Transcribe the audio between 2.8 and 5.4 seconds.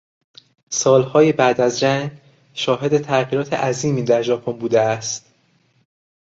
تغییرات عظیمی در ژاپن بوده است.